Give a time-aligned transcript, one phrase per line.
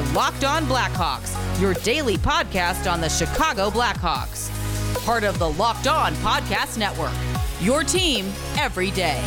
[0.00, 4.48] are Locked On Blackhawks, your daily podcast on the Chicago Blackhawks.
[5.04, 7.12] Part of the Locked On Podcast Network.
[7.60, 9.22] Your team every day.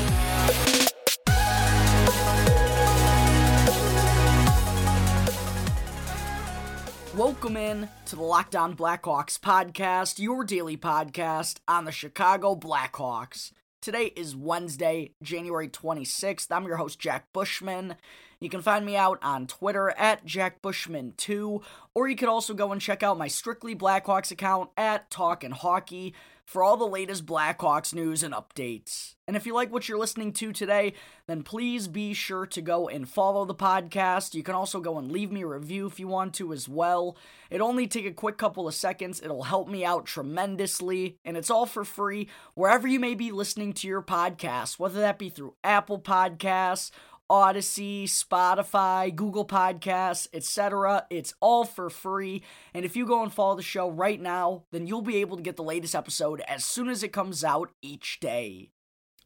[7.15, 13.51] Welcome in to the Locked On Blackhawks podcast, your daily podcast on the Chicago Blackhawks.
[13.79, 16.47] Today is Wednesday, January 26th.
[16.51, 17.95] I'm your host, Jack Bushman.
[18.43, 21.63] You can find me out on Twitter at JackBushman2,
[21.95, 26.13] or you could also go and check out my Strictly Blackhawks account at Talkin' Hockey
[26.43, 29.15] for all the latest Blackhawks news and updates.
[29.29, 30.91] And if you like what you're listening to today,
[31.25, 34.33] then please be sure to go and follow the podcast.
[34.33, 37.15] You can also go and leave me a review if you want to as well.
[37.49, 39.21] It only take a quick couple of seconds.
[39.21, 43.71] It'll help me out tremendously, and it's all for free wherever you may be listening
[43.75, 46.91] to your podcast, whether that be through Apple Podcasts
[47.33, 51.07] Audacy, Spotify, Google Podcasts, etc.
[51.09, 52.43] It's all for free.
[52.75, 55.41] And if you go and follow the show right now, then you'll be able to
[55.41, 58.69] get the latest episode as soon as it comes out each day.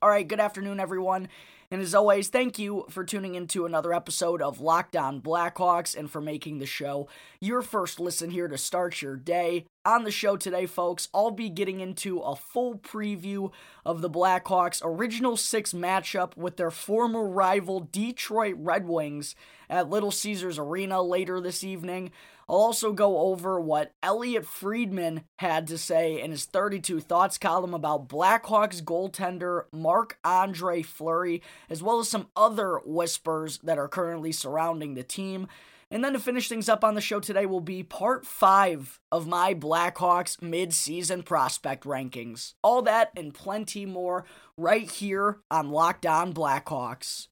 [0.01, 1.27] All right, good afternoon, everyone.
[1.69, 6.09] And as always, thank you for tuning into another episode of Locked On Blackhawks and
[6.09, 7.09] for making the show
[7.41, 9.65] your first listen here to start your day.
[9.83, 13.51] On the show today, folks, I'll be getting into a full preview
[13.85, 19.35] of the Blackhawks' original six matchup with their former rival Detroit Red Wings
[19.69, 22.11] at Little Caesars Arena later this evening.
[22.49, 27.73] I'll also go over what Elliotte Friedman had to say in his 32 Thoughts column
[27.73, 34.31] about Blackhawks goaltender Marc Andre Fleury, as well as some other whispers that are currently
[34.31, 35.47] surrounding the team.
[35.91, 39.27] And then to finish things up on the show today will be part five of
[39.27, 42.53] my Blackhawks mid-season prospect rankings.
[42.61, 44.25] All that and plenty more
[44.57, 47.27] right here on Locked On Blackhawks.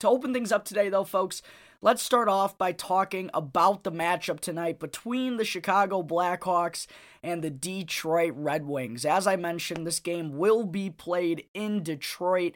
[0.00, 1.42] To open things up today, though, folks,
[1.80, 6.88] Let's start off by talking about the matchup tonight between the Chicago Blackhawks
[7.22, 9.04] and the Detroit Red Wings.
[9.04, 12.54] As I mentioned, this game will be played in Detroit.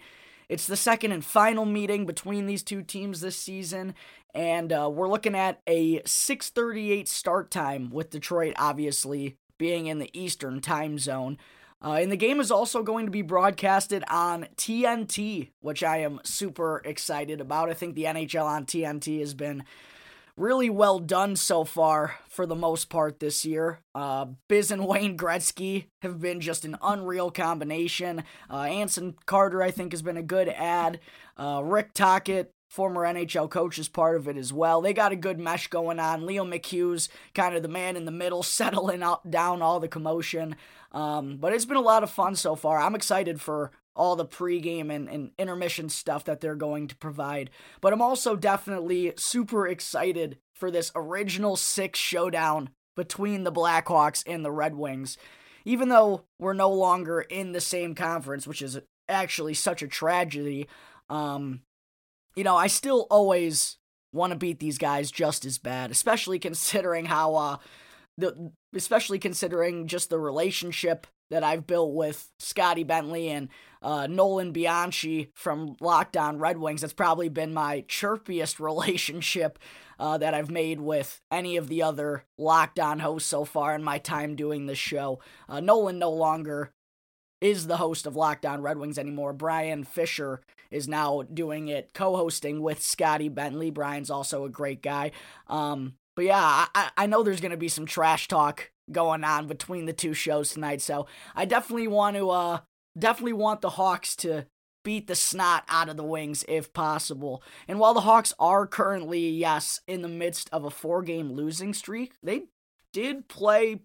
[0.48, 3.94] It's the second and final meeting between these two teams this season,
[4.34, 10.10] and uh, we're looking at a 6:38 start time with Detroit obviously being in the
[10.18, 11.38] Eastern time zone.
[11.84, 16.20] Uh, and the game is also going to be broadcasted on TNT, which I am
[16.22, 17.70] super excited about.
[17.70, 19.64] I think the NHL on TNT has been
[20.36, 23.80] really well done so far for the most part this year.
[23.94, 28.24] Uh, Biz and Wayne Gretzky have been just an unreal combination.
[28.50, 31.00] Uh, Anson Carter, I think, has been a good ad.
[31.36, 34.80] Uh, Rick Tocchet, former NHL coach, is part of it as well.
[34.80, 36.22] They got a good mesh going on.
[36.22, 40.56] Liam McHugh's kind of the man in the middle, settling out, down all the commotion.
[40.90, 42.78] Um, but it's been a lot of fun so far.
[42.78, 47.50] I'm excited for all the pregame and, and intermission stuff that they're going to provide.
[47.82, 54.42] But I'm also definitely super excited for this original six showdown between the Blackhawks and
[54.42, 55.18] the Red Wings.
[55.66, 58.80] Even though we're no longer in the same conference, which is
[59.10, 60.68] actually such a tragedy,
[61.10, 61.60] um,
[62.36, 63.78] you know, I still always
[64.12, 67.56] want to beat these guys just as bad, especially considering how uh,
[68.18, 73.48] the especially considering just the relationship that I've built with Scotty Bentley and
[73.80, 76.82] uh, Nolan Bianchi from Locked On Red Wings.
[76.82, 79.58] That's probably been my chirpiest relationship
[79.98, 83.82] uh, that I've made with any of the other Locked On hosts so far in
[83.82, 85.20] my time doing this show.
[85.48, 86.72] Uh, Nolan no longer
[87.42, 89.32] is the host of Locked On Red Wings anymore.
[89.32, 93.70] Brian Fisher is now doing it, co-hosting with Scotty Bentley.
[93.70, 95.10] Brian's also a great guy.
[95.48, 99.86] Um, but yeah, I, I know there's gonna be some trash talk going on between
[99.86, 102.60] the two shows tonight, so I definitely want to uh
[102.98, 104.46] definitely want the Hawks to
[104.84, 107.42] beat the snot out of the Wings if possible.
[107.66, 111.74] And while the Hawks are currently, yes, in the midst of a four game losing
[111.74, 112.44] streak, they
[112.92, 113.80] did play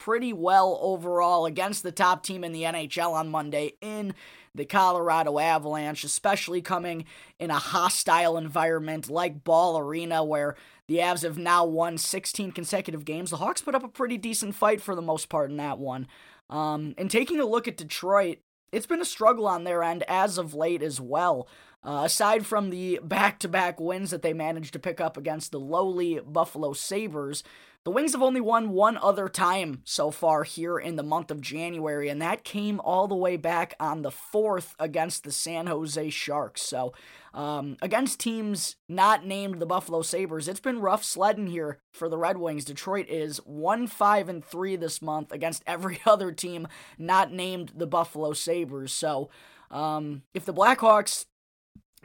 [0.00, 4.14] pretty well overall against the top team in the NHL on Monday in
[4.54, 7.04] the Colorado Avalanche, especially coming
[7.38, 10.56] in a hostile environment like Ball Arena where
[10.88, 13.30] the Avs have now won 16 consecutive games.
[13.30, 16.08] The Hawks put up a pretty decent fight for the most part in that one.
[16.48, 18.38] Um, and taking a look at Detroit,
[18.72, 21.46] it's been a struggle on their end as of late as well.
[21.82, 25.50] Uh, aside from the back to back wins that they managed to pick up against
[25.50, 27.42] the lowly Buffalo Sabres,
[27.84, 31.40] the Wings have only won one other time so far here in the month of
[31.40, 36.10] January, and that came all the way back on the 4th against the San Jose
[36.10, 36.60] Sharks.
[36.60, 36.92] So,
[37.32, 42.18] um, against teams not named the Buffalo Sabres, it's been rough sledding here for the
[42.18, 42.66] Red Wings.
[42.66, 46.68] Detroit is 1 5 and 3 this month against every other team
[46.98, 48.92] not named the Buffalo Sabres.
[48.92, 49.30] So,
[49.70, 51.24] um, if the Blackhawks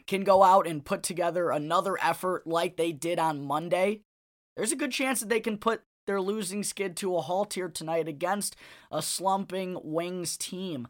[0.08, 4.04] can go out and put together another effort like they did on Monday,
[4.56, 7.70] there's a good chance that they can put their losing skid to a halt here
[7.70, 8.56] tonight against
[8.92, 10.88] a slumping Wings team.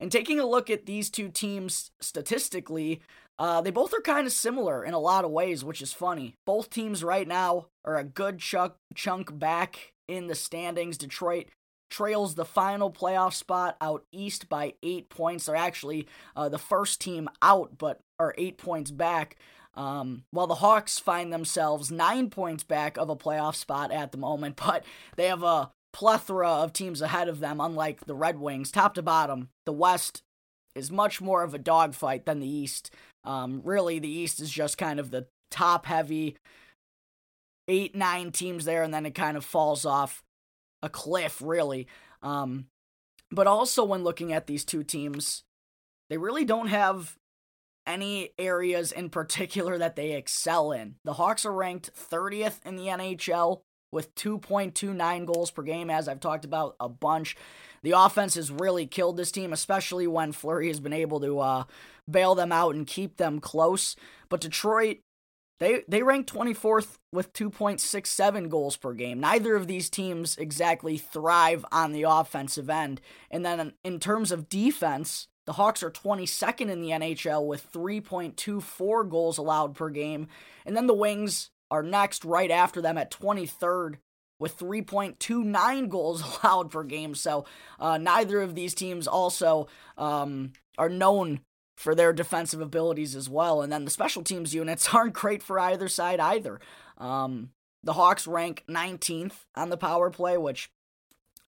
[0.00, 3.00] And taking a look at these two teams statistically,
[3.38, 6.34] uh, they both are kind of similar in a lot of ways, which is funny.
[6.46, 10.98] Both teams right now are a good chunk, chunk back in the standings.
[10.98, 11.46] Detroit
[11.90, 15.46] trails the final playoff spot out east by eight points.
[15.46, 19.36] They're actually uh, the first team out, but are eight points back.
[19.76, 24.18] Um, while the Hawks find themselves nine points back of a playoff spot at the
[24.18, 24.84] moment, but
[25.16, 29.02] they have a plethora of teams ahead of them, unlike the Red Wings, top to
[29.02, 29.48] bottom.
[29.66, 30.22] The West
[30.74, 32.90] is much more of a dogfight than the East.
[33.24, 36.36] Um, really, the East is just kind of the top heavy
[37.68, 40.22] eight, nine teams there, and then it kind of falls off
[40.82, 41.86] a cliff, really.
[42.22, 42.66] Um,
[43.30, 45.44] but also, when looking at these two teams,
[46.10, 47.16] they really don't have
[47.86, 50.96] any areas in particular that they excel in.
[51.04, 56.20] The Hawks are ranked 30th in the NHL with 2.29 goals per game, as I've
[56.20, 57.36] talked about a bunch.
[57.82, 61.64] The offense has really killed this team, especially when Fleury has been able to uh,
[62.10, 63.94] bail them out and keep them close.
[64.28, 64.98] But Detroit,
[65.60, 69.20] they they rank 24th with 2.67 goals per game.
[69.20, 73.00] Neither of these teams exactly thrive on the offensive end.
[73.30, 79.08] And then in terms of defense, the Hawks are 22nd in the NHL with 3.24
[79.08, 80.28] goals allowed per game.
[80.64, 83.96] And then the Wings are next, right after them at 23rd
[84.38, 87.14] with 3.29 goals allowed per game.
[87.14, 87.44] So
[87.78, 89.68] uh, neither of these teams also
[89.98, 91.40] um, are known
[91.76, 93.60] for their defensive abilities as well.
[93.60, 96.60] And then the special teams units aren't great for either side either.
[96.98, 97.50] Um,
[97.82, 100.70] the Hawks rank 19th on the power play, which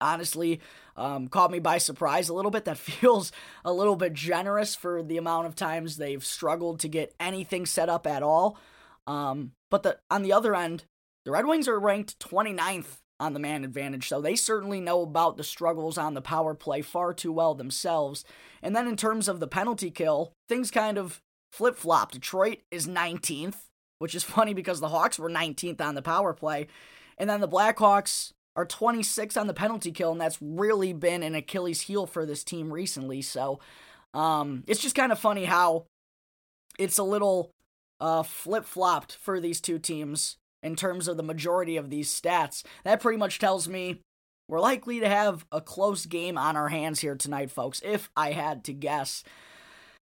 [0.00, 0.60] honestly
[0.96, 2.64] um, caught me by surprise a little bit.
[2.64, 3.32] That feels
[3.64, 7.88] a little bit generous for the amount of times they've struggled to get anything set
[7.88, 8.58] up at all.
[9.06, 10.84] Um, but the on the other end,
[11.24, 15.36] the Red Wings are ranked 29th on the man advantage, so they certainly know about
[15.36, 18.24] the struggles on the power play far too well themselves.
[18.62, 21.20] And then in terms of the penalty kill, things kind of
[21.52, 22.12] flip flop.
[22.12, 23.56] Detroit is 19th,
[23.98, 26.66] which is funny because the Hawks were 19th on the power play.
[27.16, 31.34] And then the Blackhawks are 26 on the penalty kill, and that's really been an
[31.34, 33.20] Achilles heel for this team recently.
[33.22, 33.60] So
[34.12, 35.86] um, it's just kind of funny how
[36.78, 37.50] it's a little
[38.00, 42.64] uh, flip flopped for these two teams in terms of the majority of these stats.
[42.84, 44.00] That pretty much tells me
[44.48, 48.32] we're likely to have a close game on our hands here tonight, folks, if I
[48.32, 49.24] had to guess.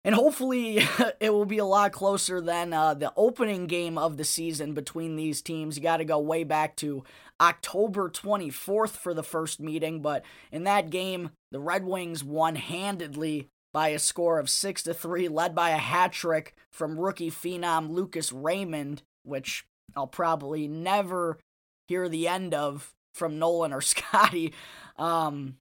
[0.05, 0.79] And hopefully,
[1.19, 5.15] it will be a lot closer than uh, the opening game of the season between
[5.15, 5.77] these teams.
[5.77, 7.03] You got to go way back to
[7.39, 13.47] October 24th for the first meeting, but in that game, the Red Wings won handedly
[13.73, 17.89] by a score of 6 to 3, led by a hat trick from rookie phenom
[17.89, 19.65] Lucas Raymond, which
[19.95, 21.39] I'll probably never
[21.87, 24.53] hear the end of from Nolan or Scotty.
[24.97, 25.57] Um,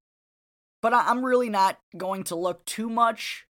[0.83, 3.47] but I'm really not going to look too much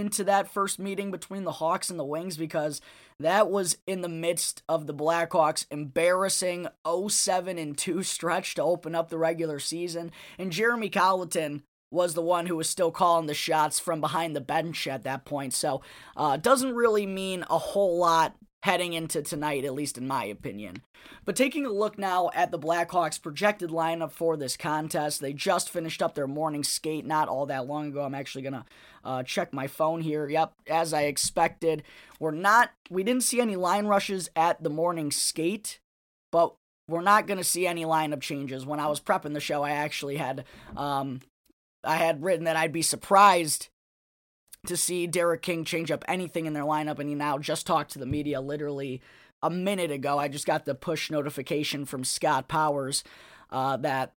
[0.00, 2.80] into that first meeting between the Hawks and the Wings because
[3.20, 6.66] that was in the midst of the Blackhawks embarrassing
[7.08, 12.22] 07 and 2 stretch to open up the regular season and Jeremy Colliton was the
[12.22, 15.52] one who was still calling the shots from behind the bench at that point.
[15.52, 15.82] So,
[16.16, 20.82] uh, doesn't really mean a whole lot heading into tonight, at least in my opinion.
[21.24, 25.70] But taking a look now at the Blackhawks' projected lineup for this contest, they just
[25.70, 28.02] finished up their morning skate not all that long ago.
[28.02, 28.66] I'm actually gonna
[29.04, 30.28] uh, check my phone here.
[30.28, 31.82] Yep, as I expected,
[32.18, 32.70] we're not.
[32.90, 35.80] We didn't see any line rushes at the morning skate,
[36.30, 36.54] but
[36.86, 38.66] we're not gonna see any lineup changes.
[38.66, 40.44] When I was prepping the show, I actually had
[40.76, 41.20] um,
[41.82, 43.68] I had written that I'd be surprised
[44.66, 47.92] to see Derek King change up anything in their lineup, and he now just talked
[47.92, 49.00] to the media literally
[49.42, 50.18] a minute ago.
[50.18, 53.02] I just got the push notification from Scott Powers
[53.50, 54.12] uh, that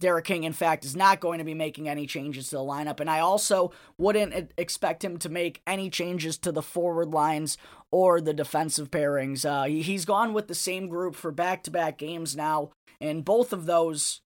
[0.00, 3.00] Derek King, in fact, is not going to be making any changes to the lineup.
[3.00, 7.58] And I also wouldn't expect him to make any changes to the forward lines
[7.90, 9.44] or the defensive pairings.
[9.44, 12.70] Uh, he's gone with the same group for back to back games now,
[13.00, 14.20] and both of those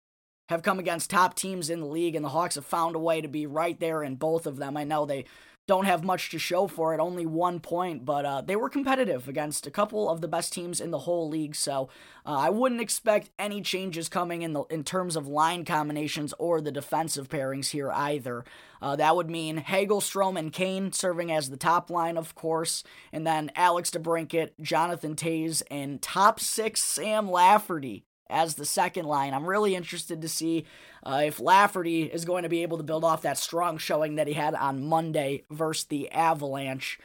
[0.48, 3.20] have come against top teams in the league, and the Hawks have found a way
[3.20, 4.76] to be right there in both of them.
[4.76, 5.24] I know they
[5.68, 9.28] don't have much to show for it, only one point, but uh, they were competitive
[9.28, 11.54] against a couple of the best teams in the whole league.
[11.54, 11.90] So
[12.24, 16.62] uh, I wouldn't expect any changes coming in the in terms of line combinations or
[16.62, 18.46] the defensive pairings here either.
[18.80, 22.82] Uh, that would mean Hagel Strome and Kane serving as the top line, of course,
[23.12, 29.34] and then Alex DeBrincat, Jonathan Toews, and top six Sam Lafferty as the second line.
[29.34, 30.64] I'm really interested to see
[31.04, 34.26] uh, if Lafferty is going to be able to build off that strong showing that
[34.26, 36.98] he had on Monday versus the Avalanche.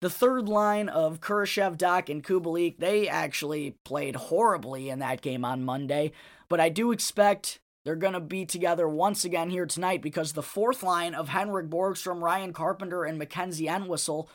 [0.00, 5.44] The third line of Kurashev, Dach, and Kubalik, they actually played horribly in that game
[5.44, 6.12] on Monday,
[6.48, 10.42] but I do expect they're going to be together once again here tonight because the
[10.42, 14.28] fourth line of Henrik Borgstrom, Ryan Carpenter, and Mackenzie Entwistle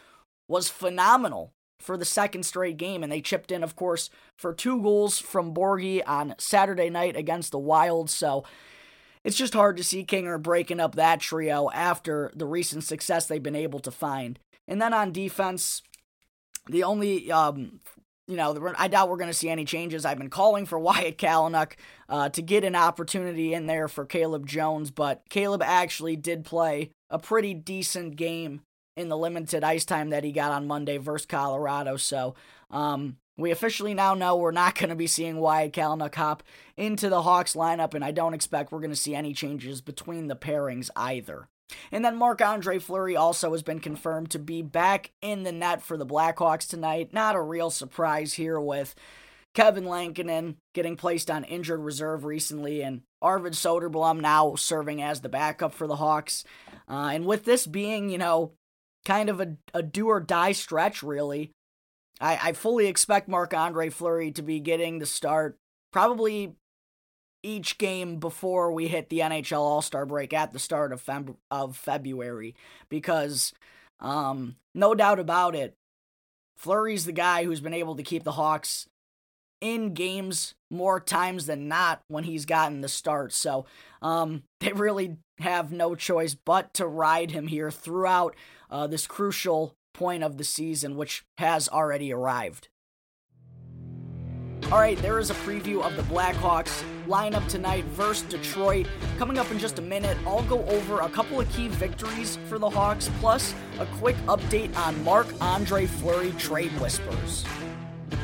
[0.48, 4.82] was phenomenal for the second straight game, and they chipped in, of course, for two
[4.82, 8.10] goals from Borgie on Saturday night against the Wild.
[8.10, 8.44] So
[9.24, 13.42] it's just hard to see Kinger breaking up that trio after the recent success they've
[13.42, 14.40] been able to find.
[14.68, 15.82] And then on defense,
[16.68, 17.80] the only um,
[18.28, 20.06] you know, I doubt we're going to see any changes.
[20.06, 21.74] I've been calling for Wyatt Kalynuk
[22.10, 26.92] uh, to get an opportunity in there for Caleb Jones, but Caleb actually did play
[27.10, 28.62] a pretty decent game
[28.96, 31.98] in the limited ice time that he got on Monday versus Colorado.
[31.98, 32.36] So
[32.72, 36.44] um, we officially now know we're not going to be seeing Wyatt Kalynuk hop
[36.78, 40.28] into the Hawks lineup, and I don't expect we're going to see any changes between
[40.28, 41.48] the pairings either.
[41.92, 45.82] And then Marc Andre Fleury also has been confirmed to be back in the net
[45.82, 47.12] for the Blackhawks tonight.
[47.12, 48.94] Not a real surprise here with
[49.56, 55.30] Kevin Lankinen getting placed on injured reserve recently, and Arvid Soderblom now serving as the
[55.30, 56.44] backup for the Hawks.
[56.88, 58.52] Uh, and with this being, you know,
[59.06, 61.52] kind of a, a do or die stretch, really,
[62.20, 65.58] I, I fully expect Marc Andre Fleury to be getting the start
[65.92, 66.56] probably
[67.44, 71.36] each game before we hit the NHL All Star break at the start of Feb-
[71.52, 72.56] of February
[72.90, 73.54] because,
[74.00, 75.76] um, no doubt about it,
[76.58, 78.88] Fleury's the guy who's been able to keep the Hawks
[79.62, 83.34] in games more times than not when he's gotten the start.
[83.34, 83.66] So,
[84.02, 88.36] um, they really have no choice but to ride him here throughout
[88.70, 92.70] uh, this crucial point of the season, which has already arrived.
[94.72, 98.88] All right, there is a preview of the Blackhawks lineup tonight versus Detroit.
[99.20, 102.58] Coming up in just a minute, I'll go over a couple of key victories for
[102.58, 107.46] the Hawks, plus a quick update on Marc Andre Fleury trade whispers.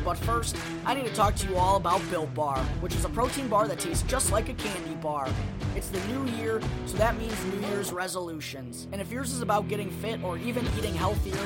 [0.03, 3.09] But first, I need to talk to you all about Built Bar, which is a
[3.09, 5.29] protein bar that tastes just like a candy bar.
[5.73, 8.87] It's the new year, so that means New Year's resolutions.
[8.91, 11.39] And if yours is about getting fit or even eating healthier,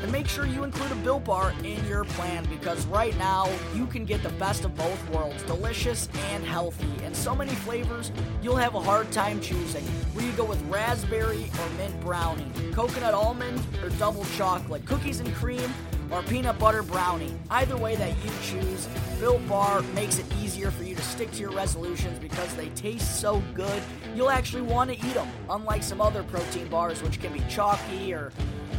[0.00, 3.86] then make sure you include a Built Bar in your plan because right now you
[3.86, 6.88] can get the best of both worlds delicious and healthy.
[7.04, 8.10] And so many flavors,
[8.42, 9.84] you'll have a hard time choosing.
[10.14, 15.32] Will you go with raspberry or mint brownie, coconut almond or double chocolate, cookies and
[15.34, 15.72] cream?
[16.10, 17.34] Or peanut butter brownie.
[17.50, 18.86] Either way that you choose,
[19.20, 23.20] Built Bar makes it easier for you to stick to your resolutions because they taste
[23.20, 23.82] so good,
[24.14, 28.12] you'll actually want to eat them, unlike some other protein bars which can be chalky
[28.12, 28.32] or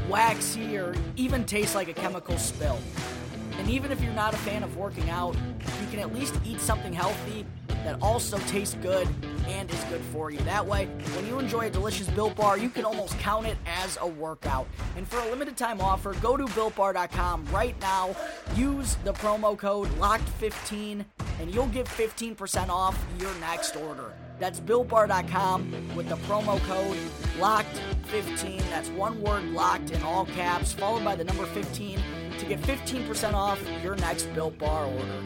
[0.10, 2.80] waxy or even taste like a chemical spill.
[3.58, 6.60] And even if you're not a fan of working out, you can at least eat
[6.62, 7.46] something healthy
[7.84, 9.08] that also tastes good
[9.48, 10.38] and is good for you.
[10.40, 13.98] That way, when you enjoy a delicious Built Bar, you can almost count it as
[14.02, 14.68] a workout.
[14.96, 18.16] And for a limited time offer, go to BuiltBar.com right now,
[18.56, 21.06] use the promo code LOCKED15,
[21.40, 24.14] and you'll get 15% off your next order.
[24.40, 26.98] That's BuiltBar.com with the promo code
[27.40, 28.60] LOCKED15.
[28.70, 32.00] That's one word locked in all caps, followed by the number 15
[32.38, 35.24] to get 15% off your next Built Bar order.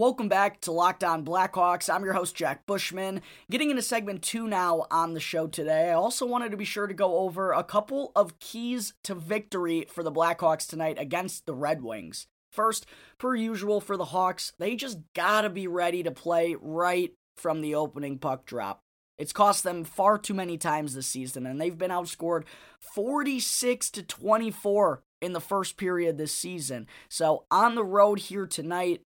[0.00, 1.92] Welcome back to Locked On Blackhawks.
[1.92, 3.20] I'm your host, Jack Bushman.
[3.50, 5.90] Getting into segment two now on the show today.
[5.90, 9.84] I also wanted to be sure to go over a couple of keys to victory
[9.90, 12.28] for the Blackhawks tonight against the Red Wings.
[12.50, 12.86] First,
[13.18, 17.74] per usual for the Hawks, they just gotta be ready to play right from the
[17.74, 18.80] opening puck drop.
[19.18, 22.44] It's cost them far too many times this season, and they've been outscored
[22.94, 26.86] 46 to 24 in the first period this season.
[27.10, 29.02] So on the road here tonight,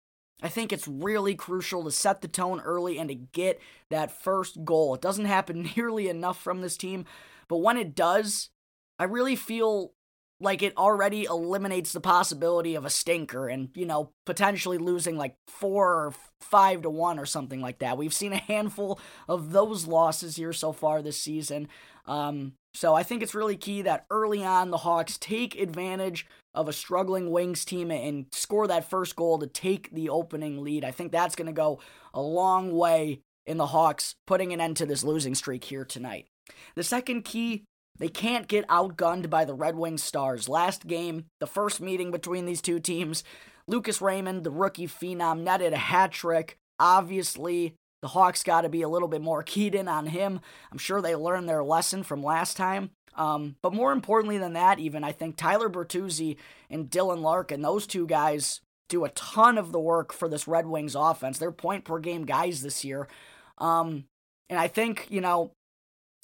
[0.43, 4.65] I think it's really crucial to set the tone early and to get that first
[4.65, 4.95] goal.
[4.95, 7.05] It doesn't happen nearly enough from this team,
[7.49, 8.51] but when it does,
[8.99, 9.93] I really feel
[10.41, 15.37] like it already eliminates the possibility of a stinker and, you know, potentially losing like
[15.49, 17.99] 4 or 5 to 1 or something like that.
[17.99, 21.69] We've seen a handful of those losses here so far this season.
[22.07, 26.69] Um, so I think it's really key that early on the Hawks take advantage of
[26.69, 30.85] a struggling Wings team and score that first goal to take the opening lead.
[30.85, 31.81] I think that's going to go
[32.15, 36.27] a long way in the Hawks putting an end to this losing streak here tonight.
[36.75, 37.65] The second key,
[37.99, 40.49] they can't get outgunned by the Red Wings stars.
[40.49, 43.25] Last game, the first meeting between these two teams,
[43.67, 46.57] Lucas Raymond, the rookie phenom, netted a hat trick.
[46.79, 50.41] Obviously, the Hawks got to be a little bit more keyed in on him.
[50.71, 52.91] I'm sure they learned their lesson from last time.
[53.17, 56.37] Um, but more importantly than that, even, I think Tyler Bertuzzi
[56.71, 60.67] and Dylan Larkin, those two guys do a ton of the work for this Red
[60.67, 61.39] Wings offense.
[61.39, 63.09] They're point per game guys this year.
[63.59, 64.05] Um,
[64.49, 65.53] and I think, you know,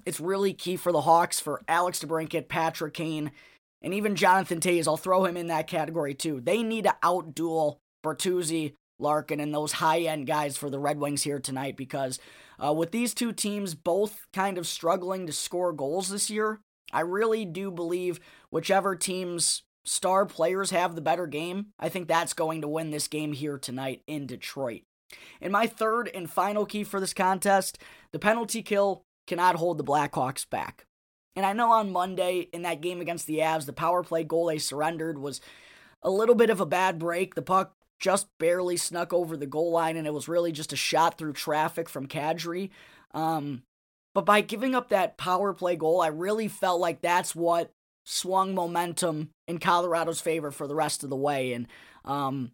[0.05, 3.33] it's really key for the Hawks for Alex DeBrincat, Patrick Kane,
[3.83, 4.87] and even Jonathan Toews.
[4.87, 6.41] I'll throw him in that category too.
[6.41, 11.23] They need to outduel Bertuzzi, Larkin, and those high end guys for the Red Wings
[11.23, 12.19] here tonight because
[12.65, 16.61] uh, with these two teams both kind of struggling to score goals this year,
[16.93, 22.33] I really do believe whichever team's star players have the better game, I think that's
[22.33, 24.83] going to win this game here tonight in Detroit.
[25.41, 27.79] And my third and final key for this contest
[28.13, 30.87] the penalty kill cannot hold the Blackhawks back.
[31.35, 34.47] And I know on Monday in that game against the Avs, the power play goal
[34.47, 35.41] they surrendered was
[36.03, 37.35] a little bit of a bad break.
[37.35, 40.77] The puck just barely snuck over the goal line, and it was really just a
[40.77, 42.71] shot through traffic from Kadri.
[43.15, 43.63] Um,
[44.15, 47.71] but by giving up that power play goal, I really felt like that's what
[48.05, 51.53] swung momentum in Colorado's favor for the rest of the way.
[51.53, 51.67] And
[52.05, 52.53] um,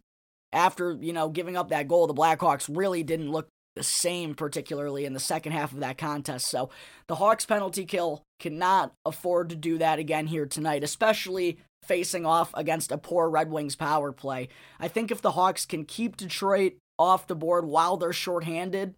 [0.51, 5.05] after, you know, giving up that goal, the Blackhawks really didn't look the same, particularly
[5.05, 6.47] in the second half of that contest.
[6.47, 6.69] So
[7.07, 12.51] the Hawks penalty kill cannot afford to do that again here tonight, especially facing off
[12.53, 14.49] against a poor Red Wings power play.
[14.79, 18.95] I think if the Hawks can keep Detroit off the board while they're shorthanded,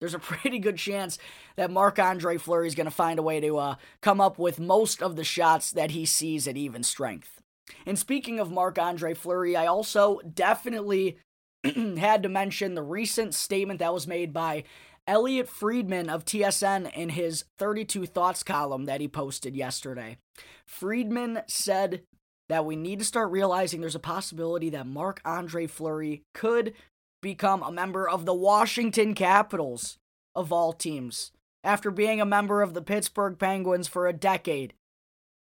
[0.00, 1.18] there's a pretty good chance
[1.56, 4.60] that Marc Andre Fleury is going to find a way to uh, come up with
[4.60, 7.40] most of the shots that he sees at even strength.
[7.84, 11.18] And speaking of Marc Andre Fleury, I also definitely
[11.64, 14.64] had to mention the recent statement that was made by
[15.06, 20.18] Elliotte Friedman of TSN in his 32 Thoughts column that he posted yesterday.
[20.66, 22.02] Friedman said
[22.48, 26.74] that we need to start realizing there's a possibility that Marc Andre Fleury could
[27.22, 29.98] become a member of the Washington Capitals,
[30.34, 31.32] of all teams,
[31.64, 34.74] after being a member of the Pittsburgh Penguins for a decade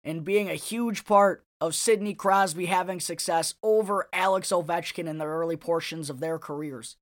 [0.04, 5.26] and being a huge part of Sidney Crosby having success over Alex Ovechkin in the
[5.26, 6.96] early portions of their careers.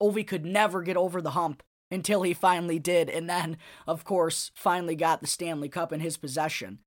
[0.00, 3.56] Ovi could never get over the hump until he finally did, and then,
[3.86, 6.78] of course, finally got the Stanley Cup in his possession.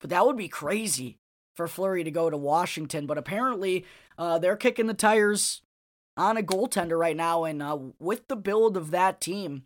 [0.00, 1.18] But that would be crazy
[1.56, 3.84] for Fleury to go to Washington, but apparently
[4.18, 5.62] uh, they're kicking the tires
[6.16, 9.64] on a goaltender right now, and uh, with the build of that team,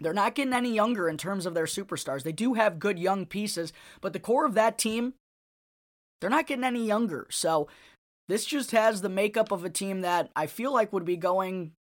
[0.00, 2.22] they're not getting any younger in terms of their superstars.
[2.22, 5.14] They do have good young pieces, but the core of that team,
[6.20, 7.26] they're not getting any younger.
[7.30, 7.68] So
[8.28, 11.72] this just has the makeup of a team that I feel like would be going,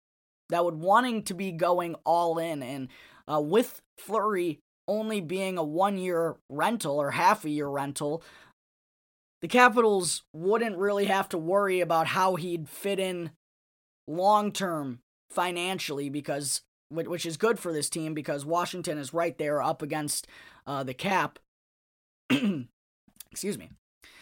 [0.49, 2.61] that would wanting to be going all in.
[2.61, 2.89] And
[3.31, 8.23] uh, with Fleury only being a one year rental or half a year rental,
[9.43, 13.31] the Capitals wouldn't really have to worry about how he'd fit in
[14.07, 19.61] long term financially because which is good for this team because Washington is right there
[19.61, 20.27] up against
[20.65, 21.39] uh, the cap.
[22.29, 23.69] Excuse me.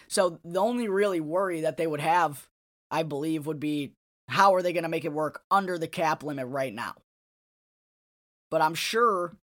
[0.07, 2.47] So the only really worry that they would have,
[2.89, 3.93] I believe, would be
[4.27, 6.95] how are they going to make it work under the cap limit right now?
[8.49, 9.35] But I'm sure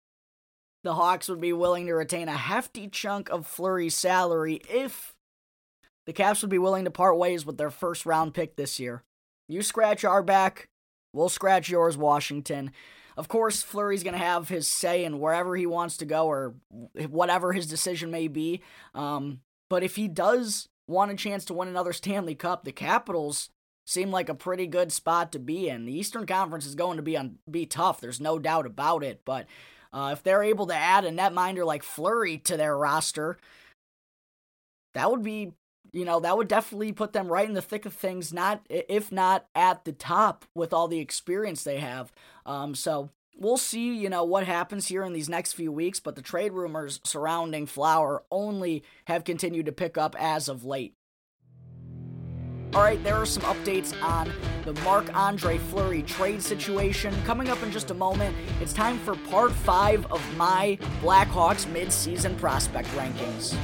[0.83, 5.13] the Hawks would be willing to retain a hefty chunk of Fleury's salary if
[6.07, 9.03] the Caps would be willing to part ways with their first round pick this year.
[9.47, 10.69] You scratch our back,
[11.13, 12.71] we'll scratch yours, Washington.
[13.17, 16.55] Of course, Fleury's going to have his say in wherever he wants to go or
[17.09, 18.61] whatever his decision may be.
[18.95, 23.49] Um, but if he does want a chance to win another Stanley Cup, the Capitals
[23.85, 25.85] seem like a pretty good spot to be in.
[25.85, 27.17] The Eastern Conference is going to be
[27.49, 27.99] be tough.
[27.99, 29.21] There's no doubt about it.
[29.25, 29.47] But
[29.91, 33.37] uh, if they're able to add a netminder like Fleury to their roster,
[34.93, 35.53] that would be
[35.91, 39.11] you know, that would definitely put them right in the thick of things, not if
[39.11, 42.11] not at the top with all the experience they have.
[42.45, 46.15] Um, so we'll see, you know, what happens here in these next few weeks, but
[46.15, 50.93] the trade rumors surrounding Flower only have continued to pick up as of late.
[52.73, 54.31] All right, there are some updates on
[54.65, 57.15] the Marc Andre Fleury trade situation.
[57.23, 62.35] Coming up in just a moment, it's time for part five of my Blackhawks mid-season
[62.35, 63.57] prospect rankings.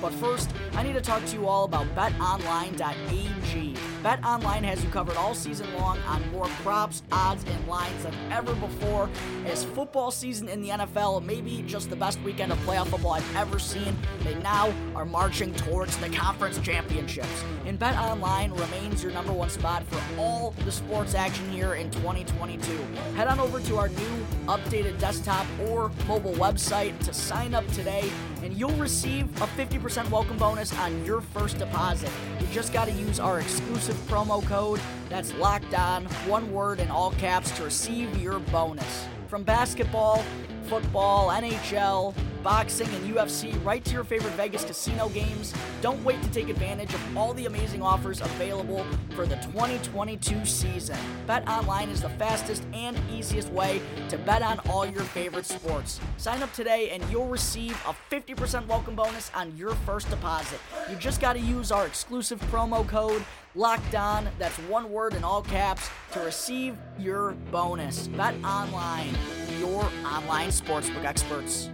[0.00, 3.74] But first, I need to talk to you all about betonline.ag.
[4.02, 8.54] BetOnline has you covered all season long on more props, odds, and lines than ever
[8.54, 9.10] before.
[9.44, 13.12] As football season in the NFL may be just the best weekend of playoff football
[13.12, 17.44] I've ever seen, they now are marching towards the conference championships.
[17.66, 22.72] And BetOnline remains your number one spot for all the sports action here in 2022.
[23.16, 28.08] Head on over to our new updated desktop or mobile website to sign up today,
[28.48, 32.10] and you'll receive a 50% welcome bonus on your first deposit.
[32.40, 34.80] You just got to use our exclusive promo code
[35.10, 39.06] that's locked on, one word in all caps to receive your bonus.
[39.26, 40.24] From basketball,
[40.62, 45.54] football, NHL, boxing, and UFC right to your favorite Vegas casino games.
[45.80, 50.96] Don't wait to take advantage of all the amazing offers available for the 2022 season.
[51.26, 56.00] Bet online is the fastest and easiest way to bet on all your favorite sports.
[56.16, 60.58] Sign up today and you'll receive a 50% welcome bonus on your first deposit.
[60.90, 63.24] You just got to use our exclusive promo code
[63.54, 64.28] locked on.
[64.38, 68.08] That's one word in all caps to receive your bonus.
[68.08, 69.14] Bet online,
[69.58, 71.70] your online sportsbook experts.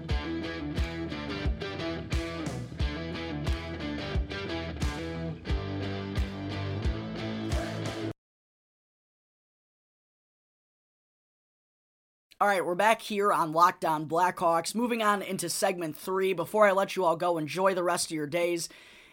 [12.41, 14.75] All right, we're back here on Locked On Blackhawks.
[14.75, 16.33] Moving on into segment three.
[16.33, 18.69] Before I let you all go, enjoy the rest of your days.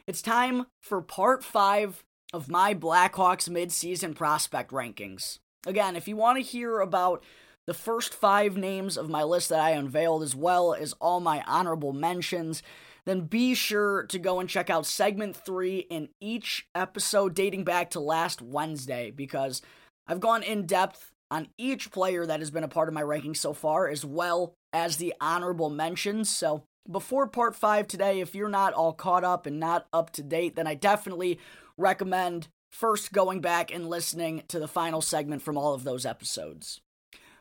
[0.07, 2.03] It's time for part five
[2.33, 5.37] of my Blackhawks midseason prospect rankings.
[5.67, 7.23] Again, if you want to hear about
[7.67, 11.43] the first five names of my list that I unveiled, as well as all my
[11.45, 12.63] honorable mentions,
[13.05, 17.91] then be sure to go and check out segment three in each episode dating back
[17.91, 19.61] to last Wednesday because
[20.07, 23.33] I've gone in depth on each player that has been a part of my ranking
[23.33, 26.29] so far, as well as the honorable mentions.
[26.29, 30.23] So before part five today, if you're not all caught up and not up to
[30.23, 31.39] date, then I definitely
[31.77, 36.81] recommend first going back and listening to the final segment from all of those episodes.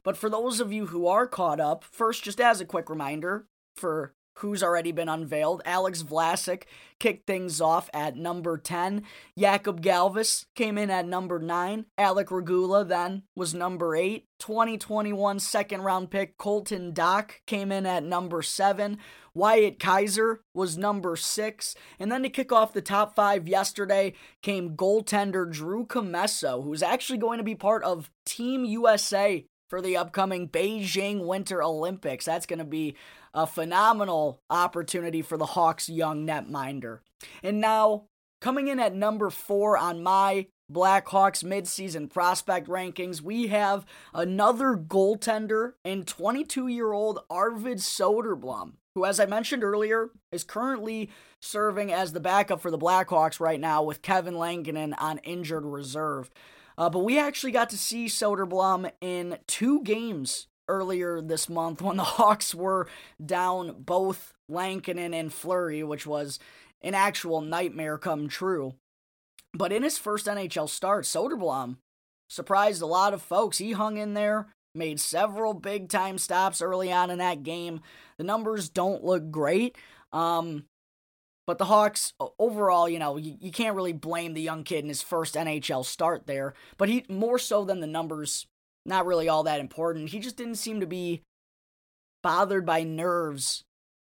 [0.03, 3.46] But for those of you who are caught up, first, just as a quick reminder
[3.76, 6.64] for who's already been unveiled, Alex Vlasic
[6.98, 9.03] kicked things off at number 10.
[9.38, 11.87] Jakub Galvas came in at number 9.
[11.96, 14.26] Alec Regula then was number 8.
[14.38, 18.98] 2021 second round pick Colton Dach came in at number 7.
[19.35, 21.74] Wyatt Kaiser was number six.
[21.98, 27.18] And then to kick off the top five yesterday came goaltender Drew Commesso, who's actually
[27.18, 32.26] going to be part of Team USA for the upcoming Beijing Winter Olympics.
[32.26, 32.96] That's going to be
[33.33, 36.98] a phenomenal opportunity for the Hawks' young netminder.
[37.42, 38.04] And now,
[38.40, 45.74] coming in at number four on my Blackhawks midseason prospect rankings, we have another goaltender
[45.85, 52.12] and 22 year old Arvid Soderblom who, as I mentioned earlier, is currently serving as
[52.12, 56.30] the backup for the Blackhawks right now with Kevin Lankinen on injured reserve.
[56.81, 61.99] Uh, but we actually got to see Soderblom in two games earlier this month when
[61.99, 62.88] the Hawks were
[63.25, 66.38] down both Lankinen and Fleury, which was
[66.81, 68.77] an actual nightmare come true.
[69.53, 71.77] But in his first NHL start, Soderblom
[72.31, 73.59] surprised a lot of folks.
[73.59, 77.83] He hung in there, made several big time stops early on in that game.
[78.16, 79.77] The numbers don't look great.
[80.14, 80.64] Um,
[81.50, 84.88] but the Hawks, overall, you know, you, you can't really blame the young kid in
[84.88, 86.54] his first NHL start there.
[86.78, 88.46] But he, more so than the numbers,
[88.86, 90.10] not really all that important.
[90.10, 91.22] He just didn't seem to be
[92.22, 93.64] bothered by nerves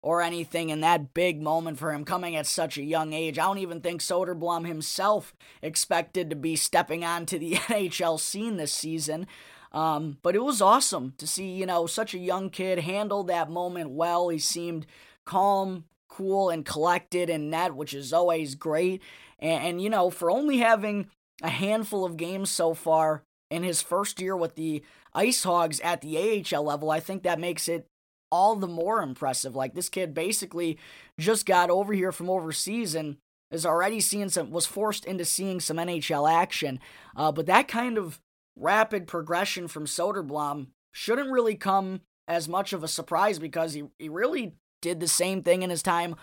[0.04, 3.39] or anything in that big moment for him coming at such a young age.
[3.39, 8.73] I don't even think Soderblom himself expected to be stepping onto the NHL scene this
[8.73, 9.28] season.
[9.71, 13.49] Um, but it was awesome to see, you know, such a young kid handle that
[13.49, 14.28] moment well.
[14.28, 14.86] He seemed
[15.25, 15.86] calm,
[16.20, 19.02] cool, and collected and net, which is always great.
[19.40, 21.08] And, and, you know, for only having
[21.42, 26.02] a handful of games so far in his first year with the Ice Hogs at
[26.02, 27.88] the AHL level, I think that makes it
[28.30, 29.56] all the more impressive.
[29.56, 30.78] Like this kid basically
[31.18, 33.16] just got over here from overseas and
[33.50, 36.82] is already seeing some was forced into seeing some NHL action.
[37.16, 38.20] Uh, but that kind of
[38.58, 44.10] rapid progression from Soderblom shouldn't really come as much of a surprise because he, he
[44.10, 46.15] really did the same thing in his time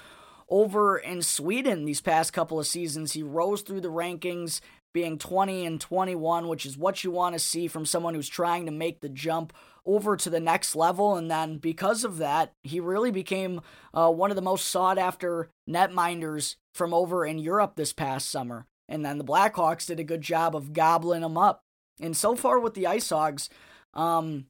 [0.48, 3.12] over in Sweden these past couple of seasons.
[3.12, 4.60] He rose through the rankings,
[4.92, 8.66] being 20 and 21, which is what you want to see from someone who's trying
[8.66, 9.52] to make the jump
[9.84, 11.16] over to the next level.
[11.16, 13.60] And then because of that, he really became
[13.92, 18.66] uh, one of the most sought after netminders from over in Europe this past summer.
[18.88, 21.60] And then the Blackhawks did a good job of gobbling him up.
[22.00, 23.48] And so far with the Ice Hogs,
[23.94, 24.46] um,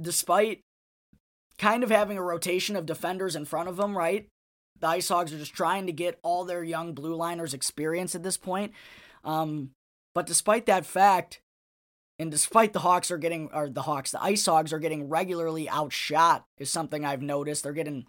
[0.00, 0.62] despite
[1.62, 4.26] kind of having a rotation of defenders in front of them, right?
[4.80, 8.24] The Ice Hogs are just trying to get all their young blue liners experience at
[8.24, 8.72] this point.
[9.22, 9.70] Um,
[10.12, 11.40] but despite that fact,
[12.18, 15.70] and despite the Hawks are getting, or the Hawks, the Ice Hogs are getting regularly
[15.70, 17.62] outshot, is something I've noticed.
[17.62, 18.06] They're getting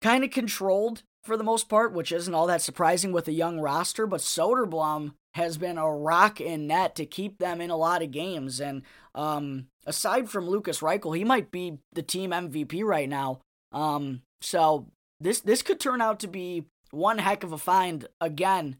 [0.00, 3.58] kind of controlled for the most part, which isn't all that surprising with a young
[3.60, 4.06] roster.
[4.06, 8.10] But Soderblom has been a rock in net to keep them in a lot of
[8.10, 8.60] games.
[8.60, 8.82] And
[9.14, 13.40] um, aside from Lukas Reichel, he might be the team MVP right now.
[13.72, 14.86] Um, so
[15.20, 18.76] this this could turn out to be one heck of a find again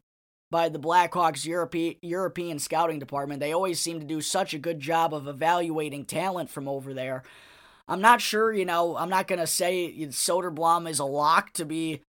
[0.51, 3.41] by the Blackhawks Europe- European scouting department.
[3.41, 7.25] They always seem to do such a good job of evaluating talent from over there.
[7.89, 11.65] I'm not sure, you know, I'm not going to say Soderblom is a lock to
[11.65, 12.03] be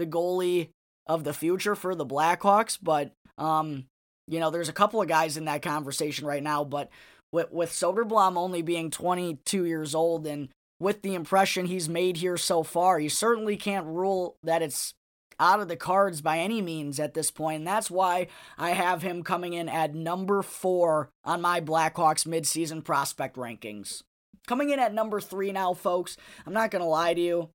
[0.00, 0.70] the goalie
[1.06, 3.84] of the future for the Blackhawks, but, um,
[4.26, 6.88] you know, there's a couple of guys in that conversation right now, but
[7.30, 10.48] with, with Soderblom only being 22 years old and
[10.80, 14.94] with the impression he's made here so far, you certainly can't rule that it's
[15.38, 17.58] out of the cards by any means at this point.
[17.58, 22.84] And that's why I have him coming in at number four on my Blackhawks midseason
[22.84, 24.02] prospect rankings.
[24.46, 27.50] Coming in at number three now, folks, I'm not going to lie to you.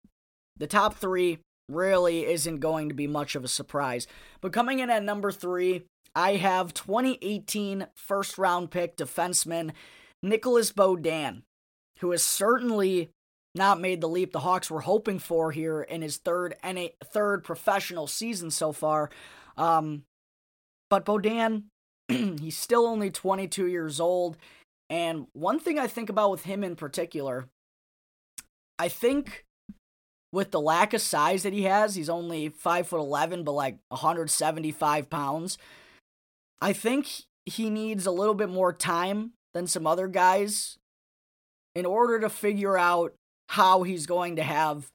[0.58, 4.08] The top three really isn't going to be much of a surprise.
[4.42, 5.84] But coming in at number three,
[6.16, 9.72] I have 2018 first round pick defenseman
[10.22, 11.44] Nicolas Beaudin,
[12.00, 13.10] who has certainly
[13.54, 17.44] not made the leap the Hawks were hoping for here in his third NA, third
[17.44, 19.10] professional season so far.
[19.58, 20.04] Um,
[20.90, 21.64] but Beaudin,
[22.08, 24.38] he's still only 22 years old.
[24.90, 27.46] And one thing I think about with him in particular,
[28.78, 29.45] I think
[30.36, 33.78] with the lack of size that he has, he's only five foot eleven, but like
[33.88, 35.58] 175 pounds.
[36.62, 37.08] I think
[37.46, 40.78] he needs a little bit more time than some other guys
[41.74, 43.14] in order to figure out
[43.50, 44.92] how he's going to have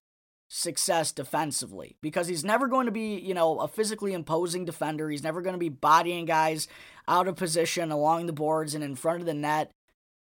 [0.51, 5.09] success defensively because he's never going to be, you know, a physically imposing defender.
[5.09, 6.69] He's never going to be bodying guys
[7.09, 9.71] out of position along the boards and in front of the net.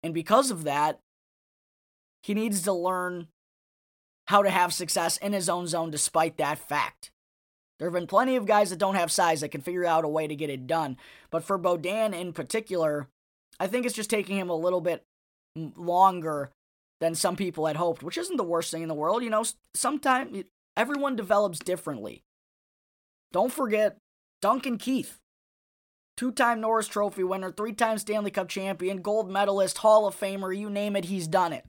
[0.03, 0.99] And because of that,
[2.23, 3.27] he needs to learn
[4.31, 7.11] how to have success in his own zone despite that fact.
[7.77, 10.07] There have been plenty of guys that don't have size that can figure out a
[10.07, 10.95] way to get it done.
[11.31, 13.09] But for Beaudin in particular,
[13.59, 15.03] I think it's just taking him a little bit
[15.75, 16.49] longer
[17.01, 19.21] than some people had hoped, which isn't the worst thing in the world.
[19.21, 19.43] You know,
[19.75, 20.45] sometimes
[20.77, 22.23] everyone develops differently.
[23.33, 23.97] Don't forget
[24.41, 25.17] Duncan Keith,
[26.15, 30.57] two time Norris Trophy winner, three time Stanley Cup champion, gold medalist, Hall of Famer,
[30.57, 31.65] you name it, he's done it.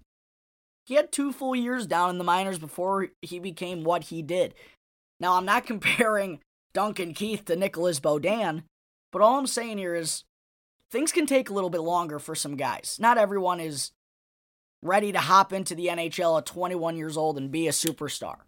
[0.84, 4.54] He had two full years down in the minors before he became what he did.
[5.20, 6.40] Now, I'm not comparing
[6.74, 8.64] Duncan Keith to Nicolas Beaudin,
[9.12, 10.24] but all I'm saying here is
[10.90, 12.96] things can take a little bit longer for some guys.
[13.00, 13.92] Not everyone is
[14.82, 18.38] ready to hop into the NHL at 21 years old and be a superstar.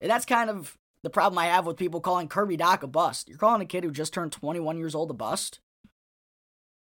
[0.00, 3.28] And that's kind of the problem I have with people calling Kirby Dach a bust.
[3.28, 5.60] You're calling a kid who just turned 21 years old a bust?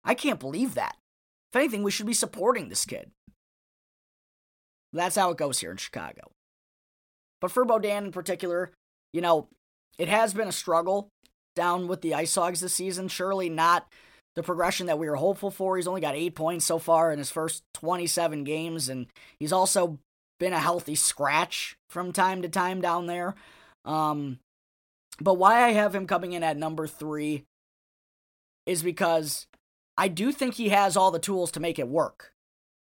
[0.03, 0.97] I can't believe that.
[1.53, 3.11] If anything, we should be supporting this kid.
[4.93, 6.31] That's how it goes here in Chicago.
[7.41, 8.71] But for Beaudin in particular,
[9.13, 9.49] you know,
[9.99, 11.09] it has been a struggle
[11.57, 13.09] down with the Ice Hogs this season.
[13.09, 13.87] Surely not
[14.37, 15.77] the progression that we were hopeful for.
[15.77, 19.07] He's only got eight points so far in his first 27 games, and
[19.39, 19.99] he's also
[20.39, 23.35] been a healthy scratch from time to time down there.
[23.85, 24.39] Um,
[25.21, 27.45] but why I have him coming in at number three
[28.67, 29.47] is because
[29.97, 32.33] I do think he has all the tools to make it work.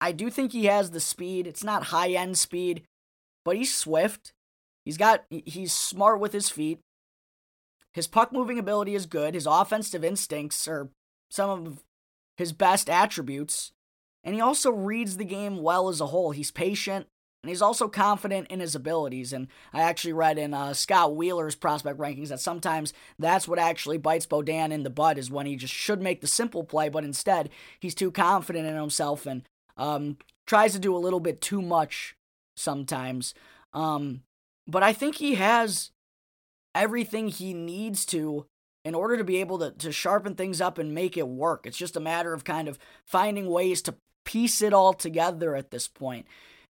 [0.00, 1.46] I do think he has the speed.
[1.46, 2.82] It's not high end speed,
[3.44, 4.32] but he's swift.
[4.84, 6.80] He's got he's smart with his feet.
[7.94, 9.34] His puck moving ability is good.
[9.34, 10.90] His offensive instincts are
[11.30, 11.84] some of
[12.36, 13.72] his best attributes.
[14.22, 16.32] And he also reads the game well as a whole.
[16.32, 17.06] He's patient,
[17.42, 19.32] and he's also confident in his abilities.
[19.32, 23.98] And I actually read in uh, Scott Wheeler's prospect rankings that sometimes that's what actually
[23.98, 27.04] bites Beaudin in the butt is when he just should make the simple play, but
[27.04, 29.42] instead he's too confident in himself and
[29.76, 32.16] um, tries to do a little bit too much
[32.56, 33.34] sometimes.
[33.72, 34.22] Um,
[34.66, 35.90] but I think he has
[36.74, 38.46] everything he needs to
[38.84, 41.66] in order to be able to, to sharpen things up and make it work.
[41.66, 45.70] It's just a matter of kind of finding ways to piece it all together at
[45.70, 46.26] this point.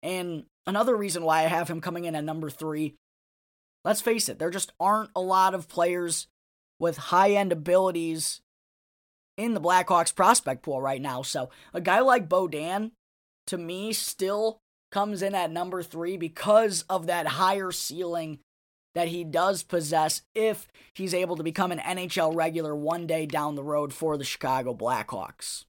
[0.03, 2.95] And another reason why I have him coming in at number three,
[3.85, 6.27] let's face it, there just aren't a lot of players
[6.79, 8.41] with high end abilities
[9.41, 11.23] in the Blackhawks prospect pool right now.
[11.23, 12.93] So a guy like Beaudin,
[13.47, 14.61] to me, still
[14.93, 18.41] comes in at number three because of that higher ceiling
[18.95, 23.55] that he does possess if he's able to become an NHL regular one day down
[23.55, 25.65] the road for the Chicago Blackhawks.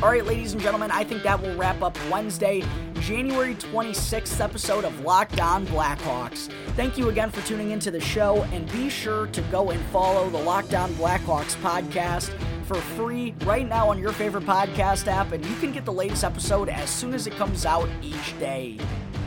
[0.00, 4.84] All right, ladies and gentlemen, I think that will wrap up Wednesday, January 26th episode
[4.84, 6.50] of Locked On Blackhawks.
[6.74, 10.28] Thank you again for tuning into the show, and be sure to go and follow
[10.28, 12.30] the Locked On Blackhawks podcast
[12.66, 16.24] for free right now on your favorite podcast app, and you can get the latest
[16.24, 18.78] episode as soon as it comes out each day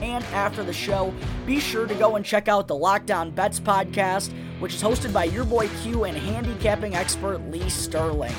[0.01, 1.13] and after the show.
[1.45, 5.13] Be sure to go and check out the Locked On Bets podcast, which is hosted
[5.13, 8.35] by your boy Q and handicapping expert Lee Sterling.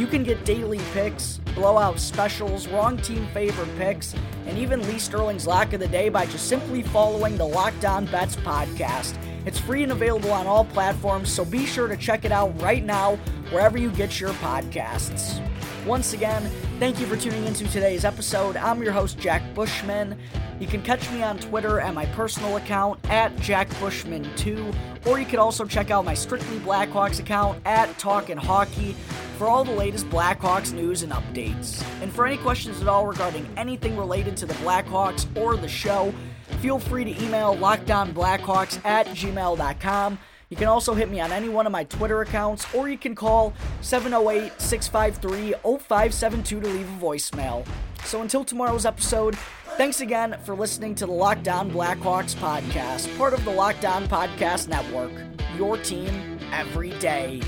[0.00, 4.14] You can get daily picks, blowout specials, wrong team favorite picks,
[4.46, 8.06] and even Lee Sterling's lock of the day by just simply following the Locked On
[8.06, 9.18] Bets podcast.
[9.44, 12.82] It's free and available on all platforms, so be sure to check it out right
[12.82, 13.16] now
[13.50, 15.46] wherever you get your podcasts.
[15.84, 18.56] Once again, Thank you for tuning into today's episode.
[18.56, 20.18] I'm your host, Jack Bushman.
[20.58, 25.38] You can catch me on Twitter at my personal account at JackBushman2, or you can
[25.38, 28.96] also check out my Strictly Blackhawks account at Talkin' Hockey
[29.40, 31.82] for all the latest Blackhawks news and updates.
[32.02, 36.12] And for any questions at all regarding anything related to the Blackhawks or the show,
[36.60, 40.18] feel free to email lockdownblackhawks at gmail.com.
[40.50, 43.14] You can also hit me on any one of my Twitter accounts, or you can
[43.14, 47.66] call 708 653 0572 to leave a voicemail.
[48.04, 49.38] So until tomorrow's episode,
[49.78, 54.06] thanks again for listening to the Locked On Blackhawks podcast, part of the Locked On
[54.06, 55.12] Podcast Network.
[55.56, 57.40] Your team every day.